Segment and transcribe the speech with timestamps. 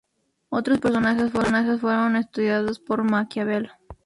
[0.49, 1.29] Otros personajes
[1.79, 3.69] fueron estudiados por Maquiavelo.